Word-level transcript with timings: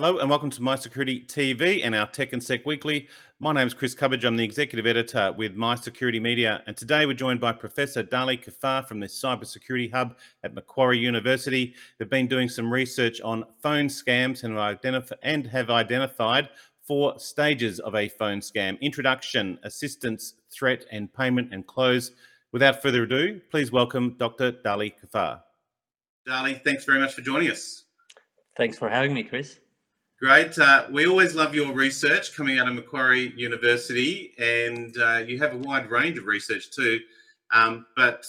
Hello 0.00 0.16
and 0.16 0.30
welcome 0.30 0.48
to 0.48 0.62
My 0.62 0.76
Security 0.76 1.20
TV 1.20 1.84
and 1.84 1.94
our 1.94 2.06
Tech 2.06 2.32
and 2.32 2.42
Sec 2.42 2.64
Weekly. 2.64 3.06
My 3.38 3.52
name 3.52 3.66
is 3.66 3.74
Chris 3.74 3.94
Cubbage. 3.94 4.24
I'm 4.24 4.34
the 4.34 4.42
executive 4.42 4.86
editor 4.86 5.30
with 5.36 5.56
My 5.56 5.74
Security 5.74 6.18
Media, 6.18 6.62
and 6.66 6.74
today 6.74 7.04
we're 7.04 7.12
joined 7.12 7.38
by 7.38 7.52
Professor 7.52 8.02
Dali 8.02 8.42
Kaafar 8.42 8.88
from 8.88 8.98
the 8.98 9.06
Cybersecurity 9.06 9.92
Hub 9.92 10.16
at 10.42 10.54
Macquarie 10.54 10.96
University. 10.96 11.74
They've 11.98 12.08
been 12.08 12.28
doing 12.28 12.48
some 12.48 12.72
research 12.72 13.20
on 13.20 13.44
phone 13.62 13.88
scams 13.88 14.42
and, 14.42 14.54
identif- 14.54 15.12
and 15.22 15.46
have 15.48 15.68
identified 15.68 16.48
four 16.82 17.18
stages 17.18 17.78
of 17.78 17.94
a 17.94 18.08
phone 18.08 18.40
scam: 18.40 18.80
introduction, 18.80 19.58
assistance, 19.64 20.32
threat, 20.50 20.86
and 20.90 21.12
payment 21.12 21.52
and 21.52 21.66
close. 21.66 22.12
Without 22.52 22.80
further 22.80 23.02
ado, 23.02 23.38
please 23.50 23.70
welcome 23.70 24.16
Dr. 24.18 24.52
Dali 24.52 24.94
Kaafar. 24.98 25.42
Dali, 26.26 26.64
thanks 26.64 26.86
very 26.86 27.00
much 27.00 27.12
for 27.12 27.20
joining 27.20 27.50
us. 27.50 27.84
Thanks 28.56 28.78
for 28.78 28.88
having 28.88 29.12
me, 29.12 29.24
Chris. 29.24 29.58
Great. 30.20 30.58
Uh, 30.58 30.86
we 30.90 31.06
always 31.06 31.34
love 31.34 31.54
your 31.54 31.72
research 31.72 32.36
coming 32.36 32.58
out 32.58 32.68
of 32.68 32.74
Macquarie 32.74 33.32
University, 33.38 34.34
and 34.38 34.94
uh, 34.98 35.16
you 35.16 35.38
have 35.38 35.54
a 35.54 35.56
wide 35.56 35.90
range 35.90 36.18
of 36.18 36.26
research 36.26 36.70
too. 36.70 37.00
Um, 37.54 37.86
but 37.96 38.26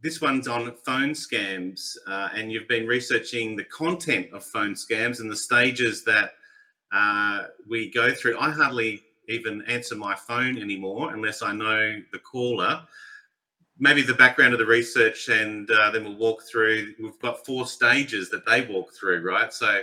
this 0.00 0.22
one's 0.22 0.48
on 0.48 0.72
phone 0.86 1.10
scams, 1.10 1.98
uh, 2.06 2.30
and 2.34 2.50
you've 2.50 2.66
been 2.66 2.86
researching 2.86 3.56
the 3.56 3.64
content 3.64 4.28
of 4.32 4.42
phone 4.42 4.72
scams 4.72 5.20
and 5.20 5.30
the 5.30 5.36
stages 5.36 6.02
that 6.04 6.30
uh, 6.92 7.42
we 7.68 7.90
go 7.90 8.10
through. 8.14 8.38
I 8.38 8.48
hardly 8.50 9.02
even 9.28 9.60
answer 9.66 9.96
my 9.96 10.14
phone 10.14 10.56
anymore 10.56 11.12
unless 11.12 11.42
I 11.42 11.52
know 11.52 12.00
the 12.10 12.20
caller. 12.20 12.80
Maybe 13.78 14.00
the 14.00 14.14
background 14.14 14.54
of 14.54 14.58
the 14.60 14.64
research, 14.66 15.28
and 15.28 15.70
uh, 15.70 15.90
then 15.90 16.04
we'll 16.04 16.16
walk 16.16 16.44
through. 16.50 16.94
We've 16.98 17.18
got 17.20 17.44
four 17.44 17.66
stages 17.66 18.30
that 18.30 18.46
they 18.46 18.62
walk 18.62 18.94
through, 18.94 19.20
right? 19.20 19.52
So 19.52 19.82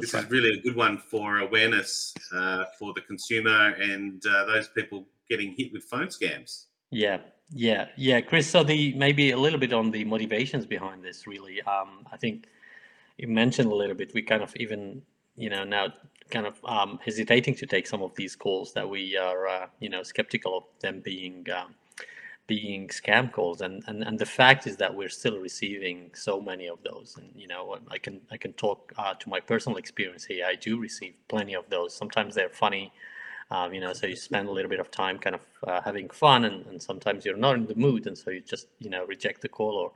this 0.00 0.14
right. 0.14 0.24
is 0.24 0.30
really 0.30 0.58
a 0.58 0.62
good 0.62 0.76
one 0.76 0.98
for 0.98 1.38
awareness 1.38 2.14
uh, 2.32 2.64
for 2.78 2.92
the 2.94 3.00
consumer 3.02 3.74
and 3.80 4.22
uh, 4.26 4.44
those 4.46 4.68
people 4.68 5.06
getting 5.28 5.52
hit 5.56 5.72
with 5.72 5.84
phone 5.84 6.08
scams. 6.08 6.66
Yeah, 6.90 7.18
yeah, 7.50 7.88
yeah, 7.96 8.20
Chris. 8.20 8.48
So 8.48 8.62
the 8.62 8.94
maybe 8.94 9.30
a 9.30 9.36
little 9.36 9.58
bit 9.58 9.72
on 9.72 9.90
the 9.90 10.04
motivations 10.04 10.66
behind 10.66 11.04
this. 11.04 11.26
Really, 11.26 11.62
um, 11.62 12.06
I 12.12 12.16
think 12.16 12.46
you 13.18 13.28
mentioned 13.28 13.70
a 13.70 13.74
little 13.74 13.96
bit. 13.96 14.12
We 14.14 14.22
kind 14.22 14.42
of 14.42 14.54
even 14.56 15.02
you 15.36 15.50
know 15.50 15.64
now 15.64 15.88
kind 16.30 16.46
of 16.46 16.58
um, 16.64 16.98
hesitating 17.04 17.54
to 17.56 17.66
take 17.66 17.86
some 17.86 18.02
of 18.02 18.14
these 18.16 18.34
calls 18.34 18.72
that 18.74 18.88
we 18.88 19.16
are 19.16 19.46
uh, 19.46 19.66
you 19.80 19.88
know 19.88 20.02
skeptical 20.02 20.56
of 20.58 20.64
them 20.80 21.00
being 21.00 21.46
um, 21.56 21.74
being 22.46 22.88
scam 22.88 23.32
calls 23.32 23.60
and, 23.60 23.82
and 23.88 24.04
and 24.04 24.18
the 24.18 24.26
fact 24.26 24.66
is 24.66 24.76
that 24.76 24.94
we're 24.94 25.08
still 25.08 25.38
receiving 25.38 26.10
so 26.14 26.40
many 26.40 26.68
of 26.68 26.78
those. 26.84 27.16
And 27.16 27.30
you 27.34 27.48
know 27.48 27.78
i 27.90 27.98
can 27.98 28.20
i 28.30 28.36
can 28.36 28.52
talk 28.52 28.92
uh, 28.98 29.14
to 29.14 29.28
my 29.28 29.40
personal 29.40 29.78
experience. 29.78 30.24
Here 30.24 30.46
i 30.46 30.54
do 30.54 30.78
receive 30.78 31.14
plenty 31.28 31.54
of 31.54 31.64
those. 31.70 31.94
Sometimes 31.94 32.34
they're 32.34 32.48
funny 32.48 32.92
um, 33.50 33.72
you 33.72 33.80
know 33.80 33.92
so 33.92 34.06
you 34.06 34.16
spend 34.16 34.48
a 34.48 34.50
little 34.50 34.68
bit 34.68 34.80
of 34.80 34.90
time 34.90 35.18
kind 35.18 35.36
of 35.36 35.40
uh, 35.66 35.80
having 35.80 36.08
fun 36.10 36.44
and, 36.44 36.66
and 36.66 36.82
sometimes 36.82 37.24
you're 37.24 37.36
not 37.36 37.54
in 37.54 37.66
the 37.66 37.74
mood 37.74 38.06
and 38.06 38.16
so 38.16 38.30
you 38.30 38.40
just 38.40 38.68
you 38.78 38.90
know 38.90 39.04
reject 39.06 39.40
the 39.40 39.48
call 39.48 39.74
or 39.74 39.92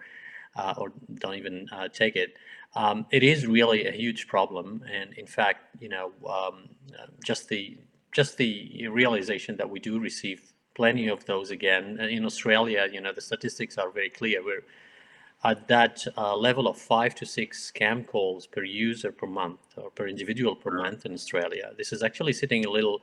uh, 0.57 0.75
or 0.79 0.93
don't 1.15 1.37
even 1.37 1.69
uh, 1.71 1.87
take 1.87 2.17
it. 2.17 2.35
Um, 2.75 3.07
it 3.13 3.23
is 3.23 3.47
really 3.47 3.87
a 3.87 3.93
huge 3.93 4.27
problem. 4.27 4.83
And 4.93 5.13
in 5.15 5.27
fact 5.27 5.77
you 5.81 5.89
know 5.89 6.13
um, 6.29 6.69
just 7.25 7.49
the 7.49 7.79
just 8.13 8.37
the 8.37 8.89
realization 8.89 9.57
that 9.57 9.69
we 9.69 9.79
do 9.79 9.99
receive 9.99 10.53
plenty 10.81 11.09
of 11.09 11.27
those 11.27 11.51
again. 11.51 11.85
In 12.01 12.25
Australia, 12.25 12.89
you 12.95 13.03
know, 13.03 13.13
the 13.13 13.27
statistics 13.31 13.77
are 13.77 13.91
very 13.91 14.09
clear. 14.09 14.39
We're 14.43 14.65
at 15.45 15.69
that 15.69 15.97
uh, 16.17 16.35
level 16.49 16.67
of 16.73 16.77
five 16.79 17.13
to 17.17 17.27
six 17.27 17.71
scam 17.71 18.07
calls 18.13 18.47
per 18.47 18.65
user 18.65 19.13
per 19.13 19.27
month 19.27 19.61
or 19.77 19.91
per 19.91 20.07
individual 20.15 20.55
per 20.57 20.71
month 20.85 21.05
in 21.05 21.13
Australia. 21.13 21.67
This 21.77 21.93
is 21.93 22.03
actually 22.03 22.33
sitting 22.33 22.65
a 22.65 22.71
little, 22.71 22.99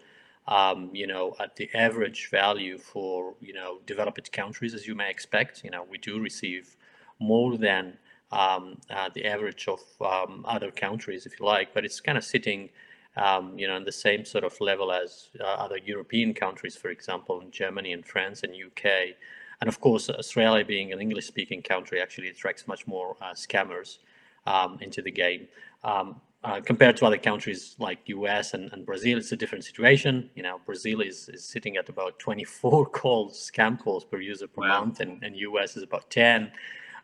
um, 0.47 0.89
you 1.01 1.05
know, 1.05 1.35
at 1.39 1.55
the 1.55 1.69
average 1.85 2.21
value 2.31 2.79
for, 2.79 3.35
you 3.47 3.53
know, 3.59 3.71
developed 3.85 4.27
countries, 4.31 4.73
as 4.73 4.88
you 4.88 4.95
may 4.95 5.11
expect. 5.11 5.63
You 5.63 5.69
know, 5.69 5.83
we 5.94 5.99
do 5.99 6.19
receive 6.29 6.75
more 7.19 7.51
than 7.67 7.83
um, 8.31 8.63
uh, 8.89 9.09
the 9.13 9.23
average 9.33 9.67
of 9.67 9.81
um, 10.01 10.33
other 10.47 10.71
countries, 10.71 11.27
if 11.27 11.39
you 11.39 11.45
like, 11.45 11.75
but 11.75 11.85
it's 11.85 12.01
kind 12.07 12.17
of 12.17 12.23
sitting 12.23 12.69
um, 13.17 13.57
you 13.57 13.67
know, 13.67 13.75
in 13.75 13.83
the 13.83 13.91
same 13.91 14.23
sort 14.23 14.44
of 14.44 14.59
level 14.61 14.91
as 14.91 15.29
uh, 15.39 15.44
other 15.44 15.78
European 15.78 16.33
countries, 16.33 16.75
for 16.75 16.89
example, 16.89 17.41
in 17.41 17.51
Germany 17.51 17.94
and 17.94 18.05
France 18.05 18.44
and 18.44 18.53
UK. 18.53 19.16
And 19.59 19.67
of 19.67 19.79
course, 19.79 20.09
Australia 20.09 20.63
being 20.63 20.94
an 20.94 21.01
English-speaking 21.01 21.63
country 21.63 22.00
actually 22.01 22.29
attracts 22.29 22.67
much 22.67 22.85
more 22.85 23.17
uh, 23.22 23.33
scammers 23.33 23.97
um, 24.45 24.77
into 24.81 25.01
the 25.01 25.11
game. 25.11 25.47
Um, 25.83 26.22
uh, 26.44 26.61
compared 26.61 26.95
to 26.95 27.06
other 27.06 27.17
countries 27.17 27.75
like 27.79 27.97
US 28.06 28.53
and, 28.53 28.72
and, 28.72 28.85
Brazil, 28.85 29.17
it's 29.17 29.31
a 29.31 29.35
different 29.35 29.66
situation. 29.66 30.29
You 30.35 30.44
know, 30.44 30.61
Brazil 30.66 31.01
is, 31.01 31.29
is 31.29 31.44
sitting 31.44 31.77
at 31.77 31.89
about 31.89 32.19
24 32.19 32.85
calls, 32.91 33.51
scam 33.51 33.79
calls 33.79 34.06
per 34.06 34.19
user 34.19 34.47
per 34.47 34.61
wow. 34.61 34.81
month, 34.81 35.00
and, 35.00 35.22
and 35.23 35.35
US 35.35 35.75
is 35.75 35.83
about 35.83 36.09
10. 36.11 36.51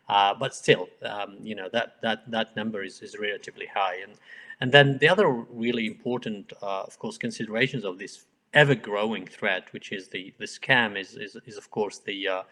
Uh, 0.09 0.33
but 0.33 0.53
still, 0.53 0.89
um, 1.03 1.37
you 1.41 1.55
know, 1.55 1.69
that, 1.71 1.95
that, 2.01 2.29
that 2.29 2.55
number 2.55 2.83
is, 2.83 3.01
is 3.01 3.17
relatively 3.17 3.65
high. 3.65 3.95
And 4.03 4.13
and 4.63 4.71
then 4.71 4.97
the 4.99 5.09
other 5.09 5.27
really 5.27 5.87
important, 5.87 6.53
uh, 6.61 6.83
of 6.83 6.97
course, 6.97 7.17
considerations 7.17 7.83
of 7.83 7.97
this 7.99 8.25
ever-growing 8.53 9.25
threat, 9.27 9.63
which 9.73 9.91
is 9.91 10.07
the 10.07 10.33
the 10.37 10.45
scam, 10.45 10.97
is 10.97 11.15
is, 11.15 11.35
is 11.45 11.57
of 11.57 11.69
course 11.69 11.99
the 11.99 12.27
uh, 12.27 12.43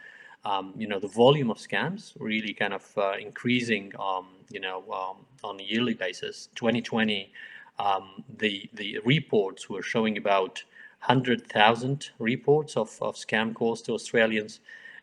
um, 0.44 0.74
you 0.76 0.88
know 0.88 1.00
the 1.00 1.08
volume 1.08 1.50
of 1.50 1.58
scams 1.58 2.14
really 2.20 2.54
kind 2.54 2.74
of 2.74 2.86
uh, 2.98 3.14
increasing, 3.20 3.94
um, 3.98 4.28
you 4.50 4.60
know, 4.60 4.84
um, 4.92 5.26
on 5.44 5.60
a 5.60 5.64
yearly 5.64 5.94
basis. 5.94 6.50
2020, 6.56 7.32
um, 7.80 8.24
the 8.38 8.70
the 8.74 9.00
reports 9.06 9.70
were 9.70 9.82
showing 9.82 10.18
about 10.18 10.64
100,000 11.00 12.12
reports 12.20 12.78
of, 12.78 12.96
of 13.02 13.16
scam 13.16 13.54
calls 13.54 13.82
to 13.84 13.94
Australians. 13.94 14.60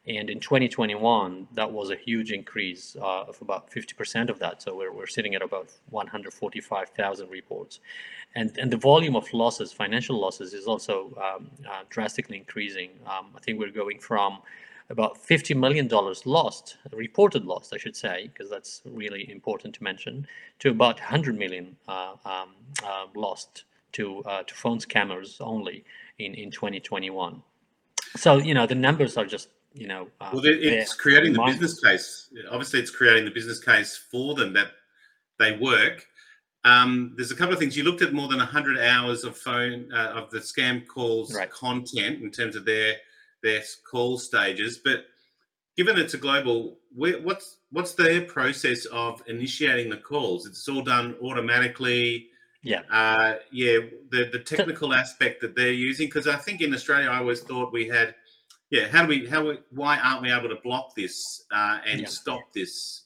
And 0.09 0.31
in 0.31 0.41
2021, 0.41 1.49
that 1.53 1.71
was 1.71 1.91
a 1.91 1.97
huge 1.97 2.33
increase 2.33 2.97
uh, 2.97 3.25
of 3.25 3.41
about 3.43 3.71
50% 3.71 4.31
of 4.31 4.39
that. 4.39 4.63
So 4.63 4.75
we're, 4.75 4.91
we're 4.91 5.07
sitting 5.07 5.35
at 5.35 5.43
about 5.43 5.69
145,000 5.91 7.31
reports. 7.31 7.81
And, 8.35 8.57
and 8.57 8.73
the 8.73 8.79
volume 8.79 9.17
of 9.17 9.31
losses, 9.35 9.71
financial 9.71 10.19
losses, 10.19 10.55
is 10.55 10.67
also 10.67 11.15
um, 11.23 11.51
uh, 11.69 11.83
drastically 11.91 12.39
increasing. 12.39 12.91
Um, 13.07 13.27
I 13.37 13.41
think 13.41 13.59
we're 13.59 13.71
going 13.71 13.99
from 13.99 14.39
about 14.89 15.23
$50 15.23 15.55
million 15.55 15.89
lost, 16.25 16.79
reported 16.93 17.45
lost, 17.45 17.75
I 17.75 17.77
should 17.77 17.95
say, 17.95 18.31
because 18.33 18.49
that's 18.49 18.81
really 18.87 19.31
important 19.31 19.75
to 19.75 19.85
mention, 19.85 20.27
to 20.61 20.71
about 20.71 20.99
100 21.01 21.39
million 21.39 21.77
uh, 21.87 22.13
um, 22.25 22.55
uh, 22.83 23.07
lost 23.15 23.65
to, 23.93 24.23
uh, 24.23 24.43
to 24.45 24.55
phone 24.55 24.79
scammers 24.79 25.37
only 25.41 25.85
in, 26.19 26.35
in 26.35 26.51
2021. 26.51 27.43
So, 28.17 28.39
you 28.39 28.55
know, 28.55 28.67
the 28.67 28.75
numbers 28.75 29.19
are 29.19 29.27
just 29.27 29.49
you 29.73 29.87
know. 29.87 30.09
Uh, 30.21 30.31
well, 30.33 30.43
it's 30.45 30.95
creating 30.95 31.33
the 31.33 31.43
business 31.45 31.81
case. 31.81 32.29
Obviously, 32.51 32.81
it's 32.81 32.91
creating 32.91 33.25
the 33.25 33.31
business 33.31 33.61
case 33.61 33.97
for 34.11 34.35
them 34.35 34.53
that 34.55 34.69
they 35.39 35.57
work. 35.57 36.07
Um, 36.65 37.15
there's 37.17 37.31
a 37.31 37.37
couple 37.37 37.53
of 37.53 37.59
things. 37.59 37.77
You 37.77 37.85
looked 37.85 38.03
at 38.03 38.13
more 38.13 38.29
than 38.29 38.39
100 38.39 38.79
hours 38.79 39.25
of 39.25 39.37
phone 39.37 39.91
uh, 39.93 40.13
of 40.15 40.31
the 40.31 40.39
scam 40.39 40.87
calls 40.87 41.35
right. 41.35 41.51
content 41.51 42.23
in 42.23 42.31
terms 42.31 42.57
of 42.57 42.65
their 42.65 42.95
their 43.43 43.63
call 43.89 44.19
stages, 44.19 44.81
but 44.85 45.05
given 45.77 45.97
it's 45.97 46.15
a 46.15 46.19
global, 46.19 46.77
what's 46.95 47.59
what's 47.71 47.95
their 47.95 48.23
process 48.23 48.85
of 48.87 49.23
initiating 49.29 49.89
the 49.89 49.97
calls? 49.97 50.45
It's 50.47 50.69
all 50.69 50.83
done 50.83 51.15
automatically. 51.23 52.27
Yeah. 52.63 52.81
Uh, 52.91 53.37
yeah. 53.53 53.79
The 54.11 54.29
the 54.33 54.41
technical 54.41 54.93
aspect 54.93 55.41
that 55.43 55.55
they're 55.55 55.73
using, 55.73 56.09
because 56.09 56.27
I 56.27 56.37
think 56.37 56.61
in 56.61 56.75
Australia, 56.75 57.09
I 57.09 57.19
always 57.19 57.41
thought 57.41 57.73
we 57.73 57.87
had 57.87 58.17
yeah, 58.71 58.89
how 58.89 59.03
do 59.03 59.09
we 59.09 59.27
how 59.27 59.47
we, 59.47 59.59
why 59.71 59.99
aren't 59.99 60.23
we 60.23 60.33
able 60.33 60.49
to 60.49 60.61
block 60.63 60.95
this 60.95 61.45
uh, 61.51 61.79
and 61.87 62.01
yeah. 62.03 62.07
stop 62.07 62.53
this? 62.55 63.03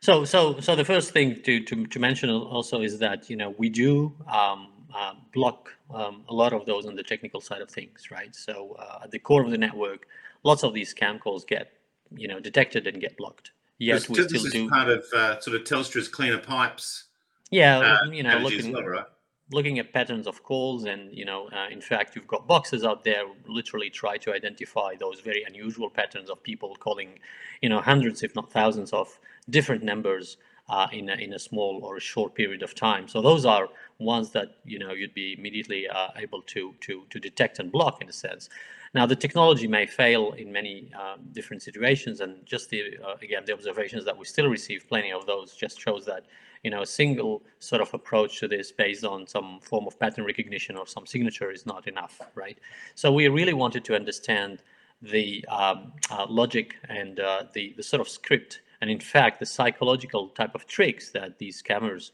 So 0.00 0.24
so 0.24 0.60
so 0.60 0.76
the 0.76 0.84
first 0.84 1.12
thing 1.12 1.42
to, 1.42 1.60
to 1.64 1.86
to 1.86 1.98
mention 1.98 2.30
also 2.30 2.82
is 2.82 2.98
that 2.98 3.30
you 3.30 3.36
know 3.36 3.54
we 3.58 3.68
do 3.68 4.14
um, 4.30 4.68
uh, 4.94 5.14
block 5.32 5.70
um, 5.94 6.24
a 6.28 6.34
lot 6.34 6.52
of 6.52 6.66
those 6.66 6.86
on 6.86 6.94
the 6.94 7.02
technical 7.02 7.40
side 7.40 7.62
of 7.62 7.70
things, 7.70 8.10
right? 8.10 8.34
So 8.34 8.76
uh, 8.78 9.04
at 9.04 9.10
the 9.10 9.18
core 9.18 9.42
of 9.42 9.50
the 9.50 9.58
network, 9.58 10.06
lots 10.42 10.62
of 10.62 10.74
these 10.74 10.94
scam 10.94 11.18
calls 11.18 11.44
get 11.44 11.72
you 12.14 12.28
know 12.28 12.40
detected 12.40 12.86
and 12.86 13.00
get 13.00 13.16
blocked. 13.16 13.52
Yes, 13.78 14.08
we 14.08 14.14
still 14.14 14.26
do. 14.26 14.38
This 14.38 14.54
is 14.54 14.68
part 14.68 14.90
of 14.90 15.04
uh, 15.16 15.40
sort 15.40 15.56
of 15.56 15.64
Telstra's 15.64 16.08
cleaner 16.08 16.38
pipes. 16.38 17.04
Yeah, 17.50 17.78
uh, 17.78 18.10
you 18.10 18.22
know, 18.22 18.38
looking, 18.38 18.72
well, 18.72 18.84
right? 18.84 19.06
Looking 19.52 19.78
at 19.78 19.92
patterns 19.92 20.26
of 20.26 20.42
calls 20.42 20.84
and 20.84 21.12
you 21.12 21.24
know 21.24 21.48
uh, 21.48 21.68
in 21.70 21.80
fact 21.80 22.14
you've 22.14 22.26
got 22.26 22.46
boxes 22.46 22.84
out 22.84 23.04
there 23.04 23.24
literally 23.46 23.90
try 23.90 24.16
to 24.16 24.32
identify 24.32 24.94
those 24.98 25.20
very 25.20 25.42
unusual 25.44 25.90
patterns 25.90 26.30
of 26.30 26.42
people 26.42 26.76
calling 26.76 27.18
you 27.60 27.68
know 27.68 27.80
hundreds 27.80 28.22
if 28.22 28.34
not 28.34 28.50
thousands 28.52 28.92
of 28.92 29.18
different 29.48 29.82
numbers 29.82 30.36
uh, 30.70 30.86
in, 30.92 31.08
a, 31.08 31.14
in 31.14 31.32
a 31.32 31.38
small 31.38 31.80
or 31.82 31.96
a 31.96 32.00
short 32.00 32.32
period 32.34 32.62
of 32.62 32.76
time. 32.76 33.08
So 33.08 33.20
those 33.20 33.44
are 33.44 33.68
ones 33.98 34.30
that 34.30 34.54
you 34.64 34.78
know 34.78 34.92
you'd 34.92 35.14
be 35.14 35.34
immediately 35.36 35.88
uh, 35.88 36.08
able 36.16 36.42
to 36.42 36.74
to 36.82 37.04
to 37.10 37.18
detect 37.18 37.58
and 37.58 37.70
block 37.72 38.00
in 38.00 38.08
a 38.08 38.12
sense 38.12 38.48
Now, 38.92 39.06
the 39.06 39.14
technology 39.14 39.68
may 39.68 39.86
fail 39.86 40.32
in 40.32 40.50
many 40.50 40.90
uh, 40.98 41.16
different 41.32 41.62
situations, 41.62 42.20
and 42.20 42.44
just 42.44 42.70
the 42.70 42.98
uh, 43.04 43.14
again 43.22 43.44
the 43.46 43.52
observations 43.52 44.04
that 44.04 44.16
we 44.18 44.24
still 44.24 44.48
receive 44.48 44.88
plenty 44.88 45.12
of 45.12 45.26
those 45.26 45.54
just 45.54 45.80
shows 45.80 46.04
that 46.06 46.26
you 46.64 46.70
know 46.72 46.82
a 46.82 46.86
single 46.86 47.42
sort 47.60 47.82
of 47.82 47.94
approach 47.94 48.40
to 48.40 48.48
this 48.48 48.72
based 48.72 49.04
on 49.04 49.28
some 49.28 49.60
form 49.60 49.86
of 49.86 49.98
pattern 50.00 50.24
recognition 50.24 50.76
or 50.76 50.88
some 50.88 51.06
signature 51.06 51.52
is 51.52 51.66
not 51.66 51.86
enough, 51.86 52.20
right? 52.34 52.58
So 52.96 53.12
we 53.12 53.28
really 53.28 53.54
wanted 53.54 53.84
to 53.84 53.94
understand 53.94 54.62
the 55.02 55.44
um, 55.48 55.92
uh, 56.10 56.26
logic 56.28 56.74
and 56.88 57.20
uh, 57.20 57.44
the 57.52 57.74
the 57.76 57.84
sort 57.84 58.00
of 58.00 58.08
script, 58.08 58.60
and 58.80 58.90
in 58.90 58.98
fact 58.98 59.38
the 59.38 59.46
psychological 59.46 60.30
type 60.30 60.56
of 60.56 60.66
tricks 60.66 61.10
that 61.10 61.38
these 61.38 61.62
scammers 61.62 62.10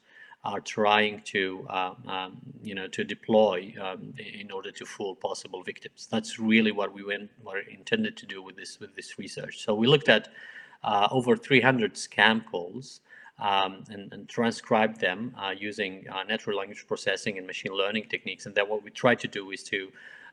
are 0.46 0.60
trying 0.60 1.20
to, 1.24 1.66
uh, 1.68 1.94
um, 2.06 2.38
you 2.62 2.74
know, 2.74 2.86
to 2.86 3.02
deploy 3.02 3.74
um, 3.80 4.14
in 4.42 4.50
order 4.50 4.70
to 4.70 4.84
fool 4.86 5.14
possible 5.16 5.62
victims. 5.62 6.08
That's 6.10 6.38
really 6.38 6.72
what 6.72 6.94
we 6.94 7.02
went, 7.04 7.30
were 7.44 7.62
intended 7.78 8.16
to 8.18 8.26
do 8.26 8.42
with 8.42 8.56
this 8.56 8.78
with 8.78 8.94
this 8.94 9.18
research. 9.18 9.64
So 9.64 9.74
we 9.74 9.86
looked 9.86 10.08
at 10.08 10.28
uh, 10.84 11.08
over 11.10 11.36
300 11.36 11.94
scam 11.94 12.44
calls 12.50 13.00
um, 13.38 13.84
and, 13.90 14.12
and, 14.12 14.28
transcribed 14.28 15.00
them 15.00 15.34
uh, 15.36 15.52
using 15.68 16.06
uh, 16.08 16.22
natural 16.22 16.56
language 16.56 16.86
processing 16.86 17.38
and 17.38 17.46
machine 17.46 17.72
learning 17.72 18.06
techniques. 18.08 18.46
And 18.46 18.54
then 18.54 18.68
what 18.68 18.82
we 18.84 18.90
try 18.90 19.14
to 19.16 19.28
do 19.28 19.50
is 19.50 19.62
to 19.64 19.90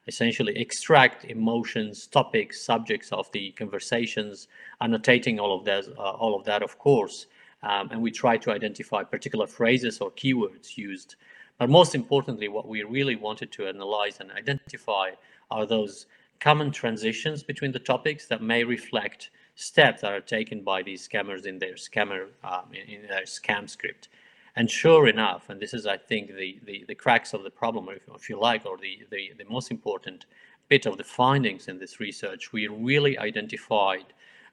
essentially 0.08 0.56
extract 0.58 1.26
emotions, 1.26 2.08
topics, 2.08 2.62
subjects 2.62 3.12
of 3.12 3.32
the 3.32 3.52
conversations, 3.52 4.48
annotating 4.80 5.40
all 5.40 5.58
of 5.58 5.66
that, 5.66 5.86
uh, 5.98 6.12
all 6.24 6.36
of 6.36 6.44
that, 6.46 6.62
of 6.62 6.78
course, 6.78 7.26
um, 7.64 7.90
and 7.92 8.02
we 8.02 8.12
try 8.12 8.38
to 8.38 8.52
identify 8.52 9.04
particular 9.04 9.48
phrases 9.48 10.00
or 10.00 10.12
keywords 10.12 10.78
used. 10.78 11.16
But 11.58 11.70
most 11.70 11.96
importantly, 11.96 12.48
what 12.48 12.68
we 12.68 12.84
really 12.84 13.16
wanted 13.16 13.52
to 13.54 13.68
analyze 13.68 14.20
and 14.20 14.32
identify 14.32 15.12
are 15.50 15.66
those 15.66 16.08
common 16.40 16.72
transitions 16.72 17.44
between 17.44 17.72
the 17.72 17.80
topics 17.80 18.26
that 18.28 18.42
may 18.42 18.64
reflect 18.64 19.30
steps 19.56 20.02
that 20.02 20.12
are 20.12 20.20
taken 20.20 20.62
by 20.62 20.82
these 20.82 21.08
scammers 21.08 21.46
in 21.46 21.60
their 21.60 21.76
scammer 21.76 22.28
um, 22.44 22.66
in, 22.74 23.04
their 23.08 23.24
scam 23.24 23.70
script. 23.70 24.10
And 24.56 24.70
sure 24.70 25.08
enough, 25.08 25.50
and 25.50 25.60
this 25.60 25.74
is, 25.74 25.86
I 25.86 25.98
think, 25.98 26.36
the 26.36 26.60
the, 26.66 26.86
the 26.88 26.96
cracks 26.96 27.34
of 27.34 27.44
the 27.44 27.50
problem, 27.50 27.88
if, 27.90 28.02
if 28.14 28.30
you 28.30 28.40
like, 28.40 28.66
or 28.66 28.78
the, 28.78 29.00
the 29.10 29.32
the 29.38 29.46
most 29.46 29.72
important 29.72 30.26
bit 30.70 30.86
of 30.86 30.98
the 30.98 31.04
findings 31.04 31.68
in 31.68 31.78
this 31.80 32.00
research, 32.00 32.52
we 32.52 32.68
really 32.68 33.18
identified 33.18 34.06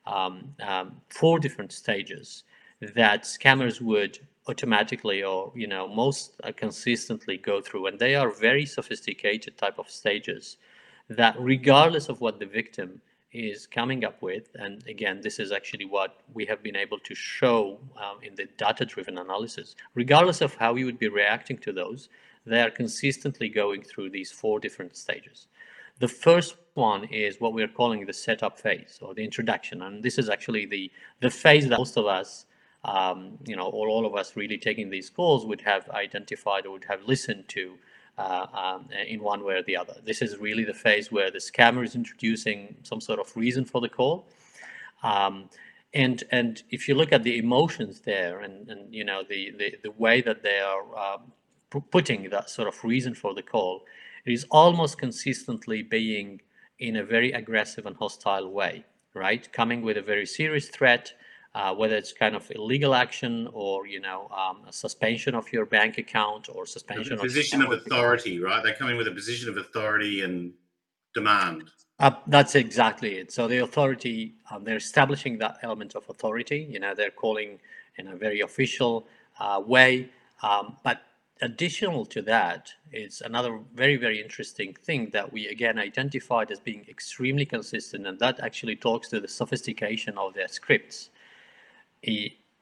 um, 0.06 0.54
um, 0.60 1.00
four 1.08 1.38
different 1.38 1.72
stages 1.72 2.44
that 2.80 3.24
scammers 3.24 3.80
would 3.80 4.18
automatically 4.48 5.22
or 5.22 5.52
you 5.54 5.66
know 5.66 5.86
most 5.86 6.32
uh, 6.44 6.52
consistently 6.56 7.36
go 7.36 7.60
through 7.60 7.86
and 7.86 7.98
they 7.98 8.14
are 8.14 8.30
very 8.30 8.64
sophisticated 8.64 9.56
type 9.56 9.78
of 9.78 9.88
stages 9.88 10.56
that 11.08 11.34
regardless 11.38 12.08
of 12.08 12.20
what 12.20 12.38
the 12.38 12.46
victim 12.46 13.00
is 13.32 13.66
coming 13.66 14.04
up 14.04 14.20
with 14.22 14.48
and 14.54 14.84
again 14.88 15.20
this 15.22 15.38
is 15.38 15.52
actually 15.52 15.84
what 15.84 16.22
we 16.32 16.44
have 16.46 16.62
been 16.62 16.74
able 16.74 16.98
to 16.98 17.14
show 17.14 17.78
um, 17.96 18.16
in 18.22 18.34
the 18.34 18.46
data 18.56 18.84
driven 18.84 19.18
analysis 19.18 19.76
regardless 19.94 20.40
of 20.40 20.54
how 20.54 20.74
you 20.74 20.86
would 20.86 20.98
be 20.98 21.08
reacting 21.08 21.58
to 21.58 21.72
those 21.72 22.08
they 22.46 22.60
are 22.60 22.70
consistently 22.70 23.48
going 23.48 23.82
through 23.82 24.10
these 24.10 24.32
four 24.32 24.60
different 24.60 24.96
stages. 24.96 25.46
The 25.98 26.08
first 26.08 26.56
one 26.74 27.04
is 27.04 27.40
what 27.40 27.52
we're 27.52 27.68
calling 27.68 28.06
the 28.06 28.12
setup 28.12 28.58
phase 28.58 28.98
or 29.02 29.12
the 29.14 29.24
introduction 29.24 29.82
and 29.82 30.02
this 30.02 30.18
is 30.18 30.30
actually 30.30 30.64
the 30.66 30.90
the 31.20 31.30
phase 31.30 31.68
that 31.68 31.78
most 31.78 31.98
of 31.98 32.06
us 32.06 32.46
um, 32.84 33.38
you 33.46 33.56
know, 33.56 33.66
all, 33.66 33.88
all 33.88 34.06
of 34.06 34.14
us 34.14 34.36
really 34.36 34.58
taking 34.58 34.90
these 34.90 35.10
calls 35.10 35.44
would 35.44 35.60
have 35.62 35.88
identified 35.90 36.66
or 36.66 36.72
would 36.72 36.86
have 36.86 37.02
listened 37.04 37.48
to 37.48 37.74
uh, 38.18 38.46
um, 38.52 38.88
in 39.06 39.22
one 39.22 39.44
way 39.44 39.54
or 39.54 39.62
the 39.62 39.76
other. 39.76 39.94
This 40.04 40.22
is 40.22 40.38
really 40.38 40.64
the 40.64 40.74
phase 40.74 41.10
where 41.10 41.30
the 41.30 41.38
scammer 41.38 41.84
is 41.84 41.94
introducing 41.94 42.76
some 42.82 43.00
sort 43.00 43.18
of 43.18 43.34
reason 43.36 43.64
for 43.64 43.80
the 43.80 43.88
call. 43.88 44.26
Um, 45.02 45.48
and 45.92 46.22
and 46.30 46.62
if 46.70 46.86
you 46.86 46.94
look 46.94 47.12
at 47.12 47.22
the 47.24 47.38
emotions 47.38 48.00
there 48.00 48.40
and, 48.40 48.68
and 48.68 48.94
you 48.94 49.04
know 49.04 49.22
the, 49.28 49.50
the, 49.58 49.74
the 49.82 49.90
way 49.92 50.20
that 50.20 50.42
they 50.42 50.60
are 50.60 50.84
uh, 50.96 51.18
putting 51.90 52.28
that 52.30 52.50
sort 52.50 52.68
of 52.68 52.84
reason 52.84 53.14
for 53.14 53.34
the 53.34 53.42
call, 53.42 53.84
it 54.24 54.32
is 54.32 54.46
almost 54.50 54.98
consistently 54.98 55.82
being 55.82 56.40
in 56.78 56.96
a 56.96 57.04
very 57.04 57.32
aggressive 57.32 57.86
and 57.86 57.96
hostile 57.96 58.50
way, 58.50 58.84
right? 59.14 59.52
Coming 59.52 59.82
with 59.82 59.96
a 59.96 60.02
very 60.02 60.26
serious 60.26 60.68
threat, 60.68 61.12
uh, 61.54 61.74
whether 61.74 61.96
it's 61.96 62.12
kind 62.12 62.36
of 62.36 62.48
illegal 62.52 62.94
action 62.94 63.48
or 63.52 63.86
you 63.86 64.00
know 64.00 64.28
um, 64.28 64.62
a 64.68 64.72
suspension 64.72 65.34
of 65.34 65.52
your 65.52 65.66
bank 65.66 65.98
account 65.98 66.48
or 66.48 66.64
suspension 66.64 67.14
a 67.14 67.16
position 67.16 67.62
of, 67.62 67.72
of 67.72 67.80
authority 67.80 68.40
right? 68.40 68.62
They 68.62 68.72
come 68.72 68.88
in 68.88 68.96
with 68.96 69.08
a 69.08 69.12
position 69.12 69.48
of 69.48 69.56
authority 69.56 70.22
and 70.22 70.52
demand. 71.14 71.70
Uh, 71.98 72.12
that's 72.28 72.54
exactly 72.54 73.18
it. 73.18 73.30
So 73.32 73.48
the 73.48 73.58
authority 73.58 74.34
um, 74.50 74.64
they're 74.64 74.76
establishing 74.76 75.38
that 75.38 75.58
element 75.62 75.94
of 75.94 76.04
authority. 76.08 76.66
You 76.70 76.80
know 76.80 76.94
they're 76.94 77.10
calling 77.10 77.58
in 77.96 78.08
a 78.08 78.16
very 78.16 78.40
official 78.40 79.06
uh, 79.38 79.60
way. 79.64 80.08
Um, 80.42 80.76
but 80.84 81.02
additional 81.42 82.04
to 82.06 82.22
that 82.22 82.70
is 82.92 83.22
another 83.22 83.58
very 83.74 83.96
very 83.96 84.20
interesting 84.20 84.74
thing 84.84 85.10
that 85.10 85.30
we 85.32 85.48
again 85.48 85.78
identified 85.78 86.50
as 86.50 86.60
being 86.60 86.84
extremely 86.88 87.46
consistent 87.46 88.06
and 88.06 88.18
that 88.18 88.38
actually 88.40 88.76
talks 88.76 89.08
to 89.08 89.20
the 89.20 89.28
sophistication 89.28 90.18
of 90.18 90.34
their 90.34 90.48
scripts 90.48 91.08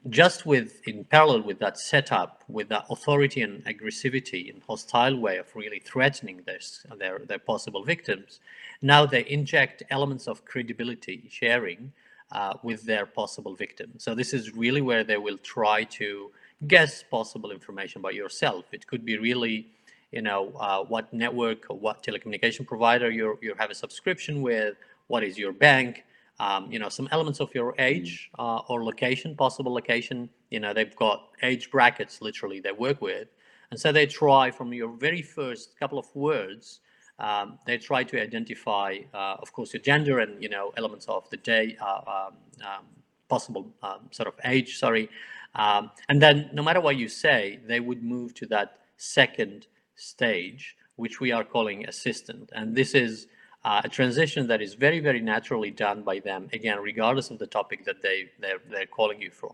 just 0.09 0.45
with 0.45 0.87
in 0.87 1.03
parallel 1.03 1.41
with 1.43 1.59
that 1.59 1.77
setup, 1.77 2.43
with 2.47 2.69
that 2.69 2.85
authority 2.89 3.41
and 3.41 3.63
aggressivity 3.65 4.51
and 4.51 4.61
hostile 4.63 5.17
way 5.19 5.37
of 5.37 5.53
really 5.55 5.79
threatening 5.79 6.41
their, 6.45 6.59
their, 6.97 7.19
their 7.19 7.39
possible 7.39 7.83
victims, 7.83 8.39
now 8.81 9.05
they 9.05 9.25
inject 9.27 9.83
elements 9.89 10.27
of 10.27 10.45
credibility 10.45 11.27
sharing 11.29 11.91
uh, 12.31 12.53
with 12.63 12.83
their 12.83 13.05
possible 13.05 13.55
victim. 13.55 13.91
So 13.97 14.15
this 14.15 14.33
is 14.33 14.55
really 14.55 14.81
where 14.81 15.03
they 15.03 15.17
will 15.17 15.37
try 15.39 15.83
to 15.83 16.31
guess 16.67 17.03
possible 17.03 17.51
information 17.51 17.99
about 17.99 18.15
yourself. 18.15 18.65
It 18.71 18.87
could 18.87 19.05
be 19.05 19.17
really, 19.17 19.67
you 20.11 20.21
know, 20.21 20.53
uh, 20.59 20.83
what 20.83 21.11
network 21.13 21.65
or 21.69 21.77
what 21.77 22.03
telecommunication 22.03 22.65
provider 22.65 23.09
you 23.09 23.37
you 23.41 23.53
have 23.57 23.71
a 23.71 23.75
subscription 23.75 24.41
with, 24.41 24.75
what 25.07 25.23
is 25.23 25.37
your 25.37 25.51
bank, 25.51 26.03
um, 26.39 26.71
you 26.71 26.79
know, 26.79 26.89
some 26.89 27.07
elements 27.11 27.39
of 27.39 27.53
your 27.53 27.75
age 27.79 28.29
mm. 28.37 28.43
uh, 28.43 28.61
or 28.67 28.83
location, 28.83 29.35
possible 29.35 29.73
location. 29.73 30.29
You 30.49 30.59
know, 30.59 30.73
they've 30.73 30.95
got 30.95 31.29
age 31.43 31.69
brackets 31.69 32.21
literally 32.21 32.59
they 32.59 32.71
work 32.71 33.01
with. 33.01 33.27
And 33.71 33.79
so 33.79 33.91
they 33.91 34.05
try 34.05 34.49
from 34.49 34.73
your 34.73 34.89
very 34.89 35.21
first 35.21 35.79
couple 35.79 35.99
of 35.99 36.07
words, 36.15 36.79
um, 37.19 37.59
they 37.67 37.77
try 37.77 38.03
to 38.03 38.21
identify, 38.21 38.97
uh, 39.13 39.35
of 39.41 39.51
course, 39.51 39.73
your 39.73 39.81
gender 39.81 40.19
and, 40.19 40.41
you 40.41 40.49
know, 40.49 40.71
elements 40.77 41.05
of 41.07 41.29
the 41.29 41.37
day, 41.37 41.77
uh, 41.81 42.01
um, 42.07 42.33
um 42.65 42.85
possible 43.27 43.71
um, 43.83 43.99
sort 44.11 44.27
of 44.27 44.33
age, 44.43 44.77
sorry. 44.77 45.07
Um, 45.55 45.91
and 46.09 46.21
then 46.21 46.49
no 46.51 46.63
matter 46.63 46.81
what 46.81 46.97
you 46.97 47.07
say, 47.07 47.59
they 47.67 47.79
would 47.79 48.03
move 48.03 48.33
to 48.35 48.45
that 48.47 48.79
second 48.97 49.67
stage, 49.95 50.75
which 50.95 51.19
we 51.19 51.31
are 51.31 51.43
calling 51.43 51.87
assistant. 51.87 52.49
And 52.53 52.75
this 52.75 52.95
is 52.95 53.27
uh, 53.65 53.81
a 53.83 53.89
transition 53.89 54.47
that 54.47 54.61
is 54.61 54.73
very, 54.73 54.99
very 54.99 55.21
naturally 55.21 55.71
done 55.71 56.01
by 56.01 56.19
them, 56.19 56.49
again, 56.53 56.79
regardless 56.79 57.29
of 57.29 57.39
the 57.39 57.47
topic 57.47 57.83
that 57.85 58.01
they, 58.01 58.29
they're, 58.39 58.61
they're 58.69 58.85
calling 58.85 59.21
you 59.21 59.31
from. 59.31 59.53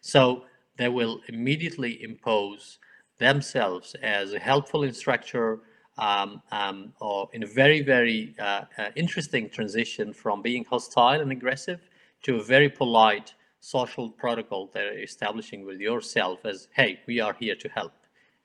So 0.00 0.44
they 0.76 0.88
will 0.88 1.20
immediately 1.28 2.02
impose 2.02 2.78
themselves 3.18 3.94
as 4.02 4.32
a 4.32 4.38
helpful 4.38 4.82
instructor 4.82 5.60
um, 5.98 6.42
um, 6.50 6.92
or 7.00 7.28
in 7.32 7.42
a 7.44 7.46
very, 7.46 7.80
very 7.80 8.34
uh, 8.38 8.62
uh, 8.78 8.88
interesting 8.96 9.48
transition 9.48 10.12
from 10.12 10.42
being 10.42 10.64
hostile 10.64 11.20
and 11.20 11.30
aggressive 11.30 11.80
to 12.22 12.36
a 12.36 12.42
very 12.42 12.68
polite 12.68 13.34
social 13.60 14.10
protocol 14.10 14.70
they're 14.74 14.98
establishing 14.98 15.64
with 15.64 15.80
yourself 15.80 16.44
as, 16.44 16.68
hey, 16.74 17.00
we 17.06 17.20
are 17.20 17.34
here 17.34 17.54
to 17.54 17.68
help. 17.68 17.92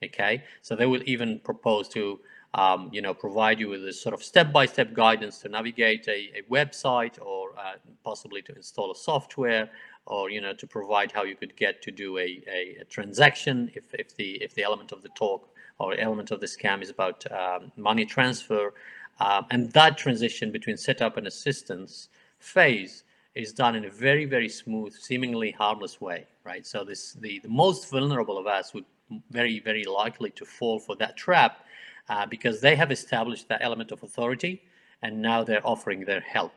Okay, 0.02 0.42
so 0.62 0.74
they 0.74 0.86
will 0.86 1.02
even 1.04 1.40
propose 1.40 1.86
to 1.90 2.20
um, 2.54 2.88
you 2.92 3.00
know, 3.00 3.14
provide 3.14 3.60
you 3.60 3.68
with 3.68 3.86
a 3.86 3.92
sort 3.92 4.14
of 4.14 4.22
step-by-step 4.22 4.92
guidance 4.92 5.38
to 5.38 5.48
navigate 5.48 6.08
a, 6.08 6.38
a 6.38 6.42
website 6.50 7.20
or 7.20 7.50
uh, 7.56 7.74
possibly 8.04 8.42
to 8.42 8.54
install 8.56 8.90
a 8.90 8.94
software 8.94 9.70
or, 10.06 10.30
you 10.30 10.40
know, 10.40 10.52
to 10.54 10.66
provide 10.66 11.12
how 11.12 11.22
you 11.22 11.36
could 11.36 11.54
get 11.56 11.80
to 11.82 11.92
do 11.92 12.18
a, 12.18 12.42
a, 12.48 12.78
a 12.80 12.84
transaction 12.84 13.70
if, 13.74 13.94
if, 13.94 14.16
the, 14.16 14.32
if 14.42 14.54
the 14.54 14.64
element 14.64 14.90
of 14.90 15.02
the 15.02 15.10
talk 15.10 15.48
or 15.78 15.94
element 15.94 16.30
of 16.32 16.40
the 16.40 16.46
scam 16.46 16.82
is 16.82 16.90
about 16.90 17.24
um, 17.30 17.70
money 17.76 18.04
transfer. 18.04 18.74
Um, 19.20 19.46
and 19.50 19.70
that 19.72 19.96
transition 19.96 20.50
between 20.50 20.76
setup 20.76 21.16
and 21.16 21.26
assistance 21.26 22.08
phase 22.40 23.04
is 23.36 23.52
done 23.52 23.76
in 23.76 23.84
a 23.84 23.90
very, 23.90 24.24
very 24.24 24.48
smooth, 24.48 24.92
seemingly 24.92 25.52
harmless 25.52 26.00
way, 26.00 26.26
right? 26.44 26.66
So 26.66 26.84
this 26.84 27.12
the, 27.12 27.38
the 27.38 27.48
most 27.48 27.88
vulnerable 27.90 28.38
of 28.38 28.46
us 28.48 28.74
would 28.74 28.84
very, 29.30 29.60
very 29.60 29.84
likely 29.84 30.30
to 30.30 30.44
fall 30.44 30.80
for 30.80 30.96
that 30.96 31.16
trap 31.16 31.64
uh, 32.10 32.26
because 32.26 32.60
they 32.60 32.76
have 32.76 32.90
established 32.90 33.48
that 33.48 33.62
element 33.62 33.92
of 33.92 34.02
authority 34.02 34.62
and 35.02 35.22
now 35.22 35.42
they're 35.42 35.66
offering 35.66 36.04
their 36.04 36.20
help. 36.20 36.52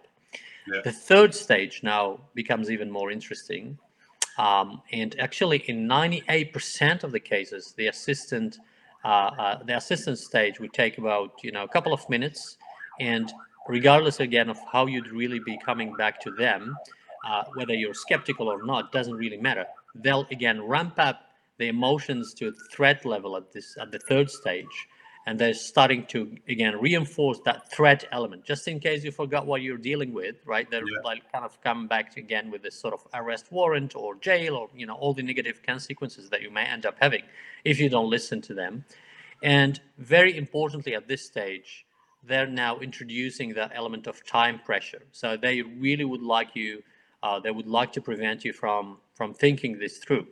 Yeah. 0.68 0.82
The 0.84 0.92
third 0.92 1.34
stage 1.34 1.82
now 1.84 2.20
becomes 2.34 2.70
even 2.72 2.90
more 2.92 3.12
interesting. 3.12 3.78
Um, 4.38 4.82
and 4.92 5.18
actually, 5.20 5.60
in 5.68 5.88
98% 5.88 7.04
of 7.04 7.12
the 7.12 7.20
cases, 7.20 7.74
the 7.78 7.88
assistant, 7.88 8.60
uh, 9.06 9.08
uh, 9.08 9.64
the 9.64 9.78
assistant 9.78 10.18
stage 10.18 10.60
would 10.60 10.74
take 10.74 10.98
about 10.98 11.34
you 11.44 11.52
know 11.52 11.64
a 11.64 11.68
couple 11.68 11.94
of 11.94 12.10
minutes, 12.10 12.58
and 13.00 13.32
regardless 13.68 14.22
again 14.22 14.50
of 14.50 14.58
how 14.72 14.88
you'd 14.88 15.12
really 15.12 15.40
be 15.40 15.58
coming 15.64 15.94
back 15.96 16.20
to 16.22 16.32
them, 16.32 16.76
uh, 17.28 17.44
whether 17.54 17.74
you're 17.74 17.94
skeptical 17.94 18.48
or 18.48 18.66
not, 18.66 18.92
doesn't 18.92 19.14
really 19.14 19.38
matter. 19.38 19.66
They'll 19.94 20.26
again 20.32 20.64
ramp 20.64 20.96
up 20.98 21.22
the 21.60 21.68
emotions 21.68 22.34
to 22.36 22.48
a 22.48 22.52
threat 22.72 23.06
level 23.06 23.38
at 23.38 23.52
this 23.52 23.78
at 23.80 23.92
the 23.92 24.00
third 24.00 24.32
stage, 24.32 24.88
and 25.26 25.40
they're 25.40 25.54
starting 25.54 26.06
to 26.08 26.36
again 26.48 26.80
reinforce 26.80 27.40
that 27.46 27.72
threat 27.72 28.06
element. 28.12 28.44
Just 28.46 28.68
in 28.68 28.80
case 28.80 29.04
you 29.04 29.12
forgot 29.12 29.46
what 29.46 29.62
you're 29.62 29.78
dealing 29.78 30.14
with 30.14 30.36
right? 30.46 30.70
They're 30.70 30.88
yeah. 30.88 31.00
like 31.04 31.32
kind 31.32 31.46
of 31.46 31.62
come 31.62 31.88
back 31.88 32.18
again 32.18 32.52
with 32.52 32.64
this 32.64 32.80
sort 32.80 32.94
of 32.94 33.06
arrest 33.14 33.52
warrant 33.52 33.96
or 33.96 34.16
jail 34.16 34.56
or 34.56 34.70
you 34.76 34.86
know 34.86 34.96
all 34.96 35.14
the 35.14 35.24
negative 35.24 35.62
consequences 35.64 36.30
that 36.30 36.42
you 36.42 36.52
may 36.52 36.66
end 36.66 36.86
up 36.86 36.96
having 37.00 37.24
if 37.64 37.80
you 37.80 37.90
don't 37.90 38.10
listen 38.10 38.42
to 38.42 38.54
them. 38.54 38.86
And 39.42 39.80
very 39.98 40.38
importantly 40.38 40.96
at 40.96 41.08
this 41.08 41.26
stage 41.26 41.86
they're 42.26 42.48
now 42.48 42.80
introducing 42.80 43.54
that 43.54 43.72
element 43.76 44.08
of 44.08 44.26
time 44.26 44.58
pressure. 44.60 45.02
So 45.12 45.36
they 45.36 45.62
really 45.62 46.06
would 46.06 46.22
like 46.22 46.56
you 46.56 46.84
uh, 47.22 47.40
they 47.40 47.52
would 47.52 47.68
like 47.68 47.94
to 47.94 48.02
prevent 48.02 48.44
you 48.44 48.54
from 48.54 48.98
from 49.16 49.34
thinking 49.34 49.80
this 49.80 49.98
through 49.98 50.28